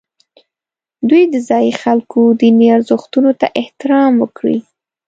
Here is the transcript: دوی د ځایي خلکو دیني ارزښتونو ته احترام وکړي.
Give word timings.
دوی 1.09 1.23
د 1.33 1.35
ځایي 1.49 1.71
خلکو 1.81 2.21
دیني 2.41 2.67
ارزښتونو 2.77 3.31
ته 3.39 3.47
احترام 3.61 4.13
وکړي. 4.19 4.57